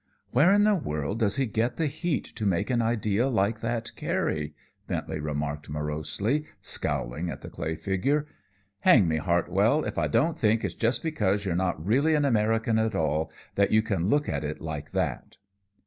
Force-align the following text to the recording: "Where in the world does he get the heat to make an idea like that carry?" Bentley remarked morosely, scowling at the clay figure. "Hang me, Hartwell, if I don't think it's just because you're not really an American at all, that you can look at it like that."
"Where 0.31 0.51
in 0.51 0.63
the 0.63 0.73
world 0.73 1.19
does 1.19 1.35
he 1.35 1.45
get 1.45 1.77
the 1.77 1.85
heat 1.85 2.23
to 2.35 2.47
make 2.47 2.71
an 2.71 2.81
idea 2.81 3.27
like 3.27 3.59
that 3.59 3.91
carry?" 3.95 4.55
Bentley 4.87 5.19
remarked 5.19 5.69
morosely, 5.69 6.45
scowling 6.59 7.29
at 7.29 7.41
the 7.41 7.51
clay 7.51 7.75
figure. 7.75 8.25
"Hang 8.79 9.07
me, 9.07 9.17
Hartwell, 9.17 9.83
if 9.85 9.99
I 9.99 10.07
don't 10.07 10.39
think 10.39 10.65
it's 10.65 10.73
just 10.73 11.03
because 11.03 11.45
you're 11.45 11.53
not 11.55 11.85
really 11.85 12.15
an 12.15 12.25
American 12.25 12.79
at 12.79 12.95
all, 12.95 13.31
that 13.53 13.69
you 13.69 13.83
can 13.83 14.07
look 14.07 14.27
at 14.27 14.43
it 14.43 14.59
like 14.59 14.89
that." 14.93 15.37